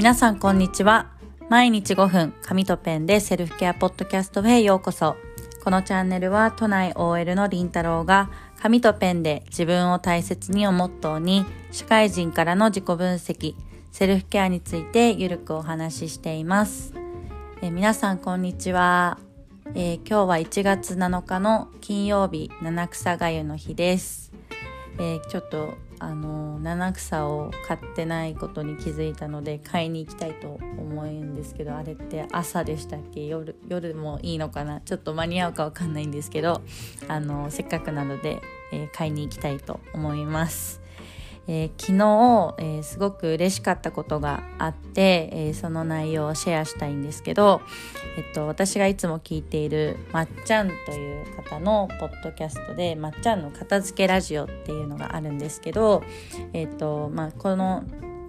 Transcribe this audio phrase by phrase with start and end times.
[0.00, 1.10] 皆さんこんにちは。
[1.50, 5.18] 毎日5分紙とペンでセルフケアポッドキャストへようこそ。
[5.62, 8.30] このチャンネルは都内 OL のりんたろうが
[8.62, 13.54] 紙とペンで自分を大切にをモットーに社会人からの自己分析
[13.92, 16.94] セルフケアについてゆるくお話ししています。
[17.60, 19.18] え皆さんこんにちは、
[19.74, 24.32] えー、今日は1月7日の金曜日七草がゆの日です。
[24.98, 33.26] えー、ちょっとあの七草を買ってないことに気づいたので買いに行きたいと思うんですけどあれって朝でしたっけ？
[33.26, 34.80] 夜夜もいいのかな？
[34.80, 36.62] ちょっと間に合うか分かんないんですけど
[37.06, 38.40] あのせっかくなので、
[38.72, 40.80] えー、買いに行きたいと思います。
[41.52, 47.60] えー、昨日、えー、すごく嬉しかったことがあって、えー、その内容をシェアしたいんですけど、
[48.16, 56.04] えっと、私がいつも聞いているまっちゃんという方のポッドキャストで「まっちゃんの片付けラジオ」っていうのがあるんですけど、
[56.52, 57.82] えっとまあ、この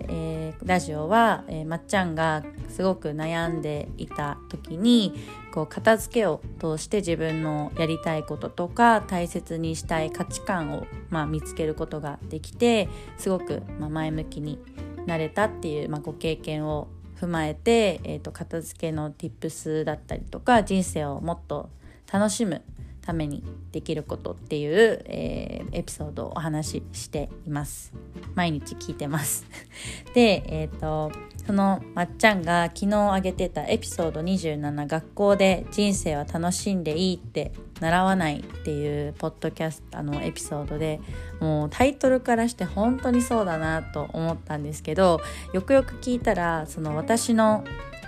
[0.08, 5.14] えー、ラジオは、えー、まっちゃんがすごく悩んでいた時に
[5.52, 14.60] こう片付けを通して自分のやりたいこととか大切にしたい価値観を、まあ、見つけることができてすごく、ま、前向きに
[15.06, 16.88] なれたっていう、まあ、ご経験を
[17.20, 21.70] 踏まえて、えーと、片付けの tips だったりとか人生をもっと
[22.12, 22.64] 楽しむ
[23.02, 27.94] ためにできることっていう、えー、エピソードをお話ししています。
[28.36, 29.46] 毎日聞いてます。
[30.14, 31.12] でえっ、ー、と
[31.46, 41.00] そのまっちゃんが昨日あげてたエピソード27学校で人生は楽しんでいいって習わないっていうポッドキャストあのエピソードで
[41.40, 45.20] もうタイトルからして本当にそうだなと思ったんですけど
[45.52, 47.64] よくよく聞いたらその私の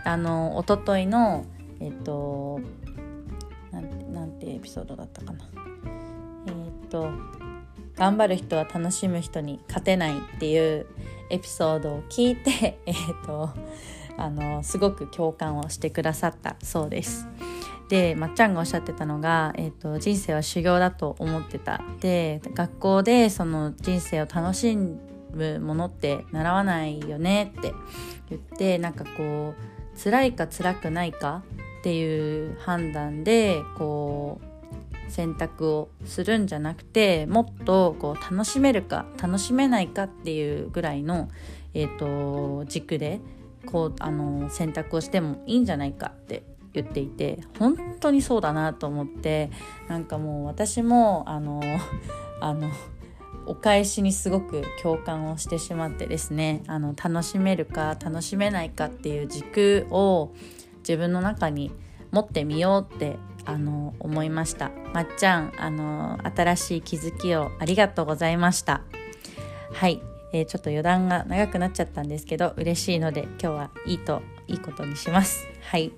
[0.05, 1.45] あの一昨日の
[1.79, 2.03] えっ、ー、
[4.43, 5.39] とてエピソードだったかな。
[6.47, 7.09] えー、っと
[7.95, 10.87] 頑張る人は楽しむ人に勝てないっていう
[11.29, 13.49] エピソードを聞いて、 えー、っと
[14.17, 17.27] あのすごく共感をしてくださったそうです。
[17.89, 27.73] でまっちゃんがおっしゃってたのが、えーと、人生は修行だと思ってたで学校でその人生を楽しむものって習わないよねって
[28.29, 31.43] 言ってなんかこう辛いか辛くないか
[31.83, 41.27] っていう判断でこう選択をするんじゃなくてもっとこう楽しめるか楽しめないかっていうぐらいの、
[41.73, 43.19] えーと、軸で
[43.65, 49.51] こうあの選択をしてもいいんじゃないかって言っていて本当にそうだなと思って
[49.89, 51.61] なんかもう私もあの
[52.39, 52.69] あの
[53.45, 60.31] お返しにすごく共感をしてしまってですねあの楽しめるか楽しめないかっていう軸を
[60.87, 61.71] 自分の中に
[62.11, 64.71] 持ってみようってあの思いました。
[64.93, 68.81] まっちゃんあの新しい気づきをありがとうございました。
[69.73, 70.01] はい、
[70.31, 75.47] えー、ちょっと余談が長くなっちゃったんですけど嬉しいので今日はいいといいことにします。
[75.61, 75.91] はい。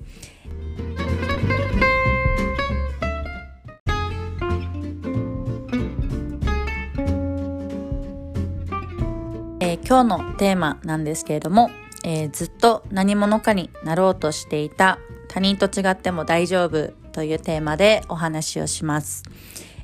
[9.60, 11.70] えー、今日のテーマなんですけれども
[12.08, 19.24] えー、ずっと何者かになろうとしていた他人と違っても大丈夫というテーマでお話をします。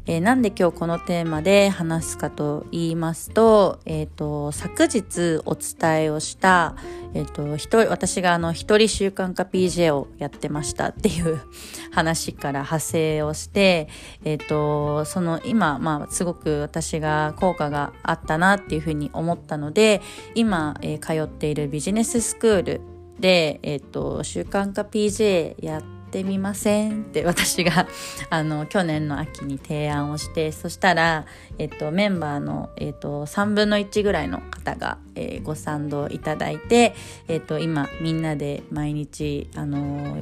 [0.07, 6.75] えー、なんで今日このテーマで話すかと言いますと、えっ、ー、と、昨日お伝えをした、
[7.13, 11.39] えっ、ー、と、一、私があの、一人習慣化 PJ をやってましたっていう
[11.93, 13.89] 話から派生をして、
[14.25, 20.01] えっ、と、その今、まあ、すごく私が効果があったなっていうふうに思ったので、
[20.33, 22.81] 今、え通っているビジネススクール
[23.19, 27.87] で、えっ、と、習慣化 PJ やってってみませんって私が
[28.29, 31.25] あの去年の秋に提案をしてそしたら、
[31.57, 36.93] えっと、メンバーの、えっと、3分の1ぐらいの方が、えー、ご賛同いただいて、
[37.29, 40.21] えっと、今みんなで毎日あの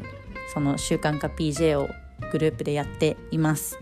[0.53, 1.89] その習慣化 PJ を
[2.31, 3.79] グループでやっています。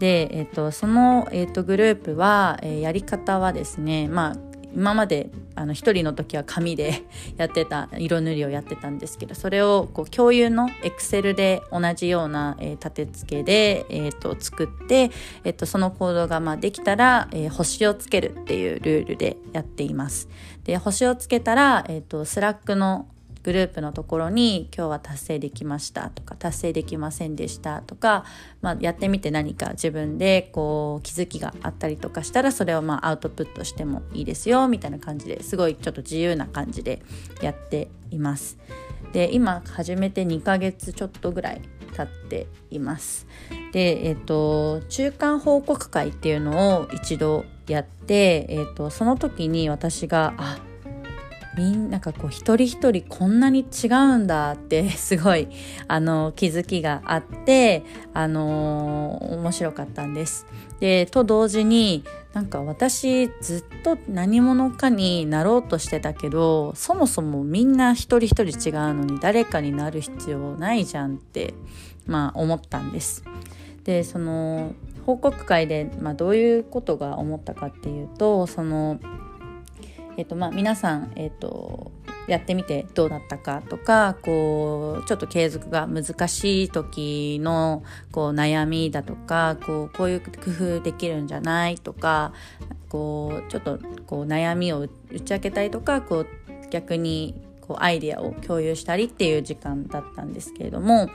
[0.00, 7.02] で、えっと、その、えっと、グループは、えー、やり方はですねまあ今まであの1人の時は紙で
[7.36, 15.10] やってた色塗りをやってたんですけどそれをこう共有のエクセルで同じような、えー、立て付けで、えーと、作って、
[15.44, 20.28] えーと、その行動がまあできたら、えー、星をつけるっていうルールでやっています。
[20.64, 23.06] で星をつけたら、えーとスラックの
[23.42, 28.24] グループのところに今日は達成できましたとか達成できませんでしたとか、
[28.60, 37.02] まあ、やってみて何か自分でこう気づきがあったりとかしたらそれをまあアウトプットしてもいいですよみたいな感じですごいちょっと自由な感じで
[37.40, 38.58] やっています。
[39.12, 41.60] で今始めて2ヶ月ちょっとぐらい
[41.94, 43.26] 経っています。
[43.72, 50.58] で、えっ、ー、と中間報告会っていうのを一度やって、え、ー、とその時に私があ
[51.56, 55.48] みんなかこう一人一人こんなに違うんだって すごい
[55.88, 57.84] あの気づきがあって
[58.14, 60.46] あの面白かったんです。
[60.80, 71.54] でと同時になんか私ずっと何者かになろうとしてたけどそもそもみんな一人一人違うのに誰かになる必要ないじゃんって
[72.06, 73.24] まあ思ったんです。
[73.84, 74.72] でその
[75.06, 78.98] 報告会で、まあ、どういうことが思ったかっていうとその、
[80.16, 81.90] えっとまあ、皆さん、えっと、
[82.28, 87.82] やってみてどうだったかとかこうちょっと継続が難しい時の
[88.12, 92.32] こう悩みだとかこうこういう工夫できるんじゃないとか
[92.88, 94.88] こうちょっとこう悩みを打
[95.20, 96.26] ち明けたりとかこう
[96.70, 97.34] 逆に
[97.72, 101.08] こうアイデアを共有したりっていう時間だったんですけれども、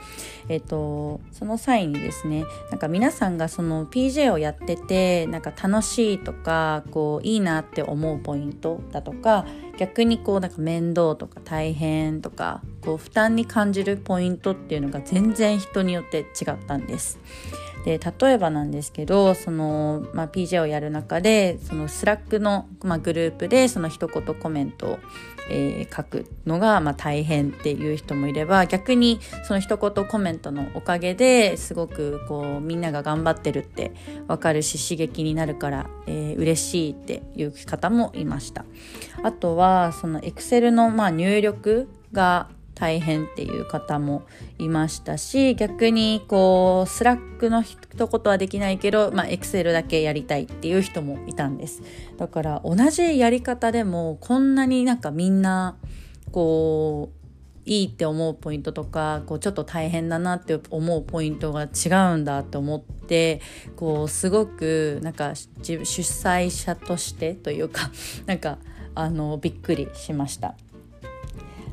[0.48, 9.46] えっと、その際にですねなんか皆さんがその PJ をやっててなんか楽しいとかこういいなって思うポイントだとか
[9.78, 17.18] 逆にこうなんか面倒とか大変とかこう負担に感じるポイントっていうのが全然人によって違ったんです。
[17.84, 24.98] で例えばなんですけどその、まあ、PJ をやる中でそのスラックの、まあ、グループでその一言コメントを、
[25.50, 33.92] えー、書くのが、まあ、大変っていう人もいれば逆にその一言コメントのおかげですごくこうみんなが頑張ってるって
[34.26, 38.64] 分かるし刺激になるから、えー、嬉しいっていう方もいました。
[39.22, 44.22] あとははその Excel のまあ入力が大変っていう方も
[44.58, 47.76] いましたし逆にこうスラックの一
[48.06, 51.82] 言はできないけどまあエクセルだけやりたいっていう人もいたんです。
[52.16, 55.76] だから同じやり方でもこんなになんかみんな
[56.30, 57.18] こう
[57.68, 63.42] いいって思うポイントとかこうちょっと大変だなって思うポイントが違うんだって思って
[63.76, 67.90] こうすごくなんか主催者としてというか
[68.26, 68.58] なんか
[68.94, 70.54] あのびっくりしました。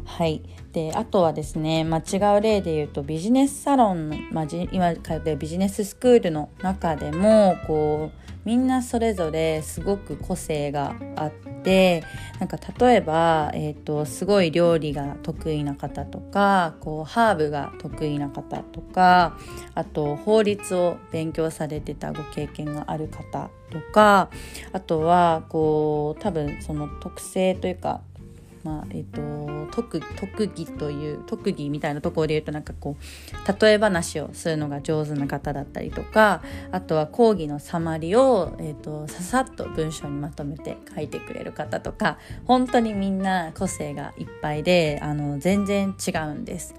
[0.06, 0.42] はい
[0.72, 12.04] であとはですね、まあ、違う例で言うとビジネスサロンの、まあ、今通ってるビジネススクールの中でもこうみんなそれぞれすごく個性があってて
[12.40, 19.38] なんか例えば、えーと、すごい料理が得意な方とかこうハーブが得意な方とか
[19.74, 24.30] あと法律を勉強されてたご経験がある方とか
[24.72, 28.02] あとはこう多分その特性というか
[28.66, 36.42] まあえーと、特特技という特技みたいなところで言うとなんかこう例え話をするのが上手な方だったりとか
[36.72, 46.74] あとは講義のサマリを、えーと、ささっと文章にまとめて書いてくれる方とか本当にみんな個性がいっぱいであの全然違うんです。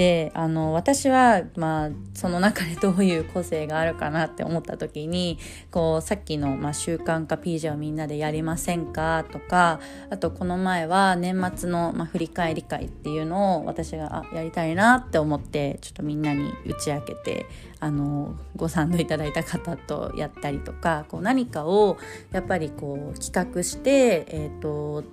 [0.00, 5.38] であの私は、まあ、その中でどういう個性があるかなって思った時に
[5.70, 17.44] こうさっきの、まあ、習慣化 PJ をみんなでやりませんかとかあとこの前は年末の、まあ、振り返り会っていうのを私があやりたいなって思ってちょっとみんなに打ち明けて
[17.78, 21.98] あのご賛同いただいた方とやったりとかこう何かを
[22.32, 25.04] やっぱりこう企画して、えーと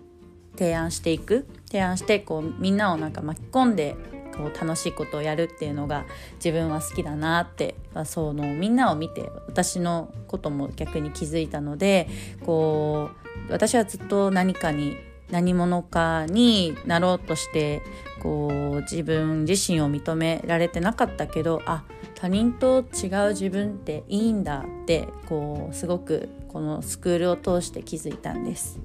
[0.58, 1.46] 提案していく。
[1.68, 3.96] 提案してこうみんなをなんか巻き込んで
[4.38, 6.06] こう楽しいことをやるっていうのが
[6.36, 7.76] 自分は好きだなって
[8.06, 12.08] そのみんなを見て私のことも逆に気づいたので
[12.46, 13.10] こ
[13.48, 14.96] う私はずっと何かに
[15.30, 17.82] 何者かになろうとして
[18.22, 21.84] こう自分自身を認められてなかったけどあ
[22.16, 28.80] 他人と違う自分っていいんだってこうすごくこのスクールを通して気づいたんです。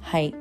[0.00, 0.34] はい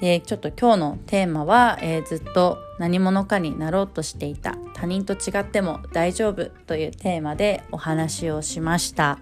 [0.00, 4.54] でちょっと今日のテーマは、えー、ずっと何者かになろうとしていた。
[4.74, 9.18] 他人と違っても大丈夫というテーマでお話をしました。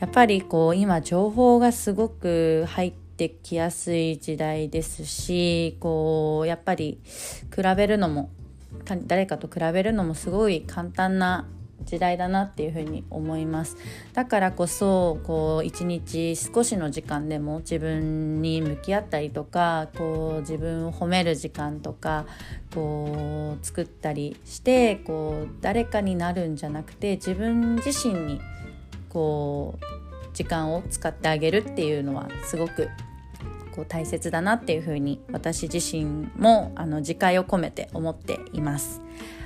[0.00, 6.98] やっぱりこう今情報がすごく入ってきやすい時代ですしこうやっぱり
[7.54, 8.28] 比べるのも
[9.06, 11.46] 誰かと比べるのもすごい簡単な
[11.84, 13.76] 時代だなっていうふうに思います
[14.12, 22.26] だからこそこう一日少しの時間でも自分に向き合ったりとかこう自分を褒める時間とか
[22.74, 28.40] こう作ったりしてこう誰かになるんじゃなくて自分自身に
[29.08, 29.84] こう
[30.34, 32.88] 時間を使ってあげるっていうのはすごく
[33.72, 39.00] こう大切だなっていうふうに私自身もあの自戒を込めて思っています。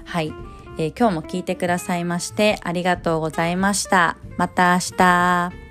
[0.05, 0.33] はい、
[0.79, 4.17] えー、今日も聞いてくださいましてありがとうございました。
[4.37, 5.66] また明日。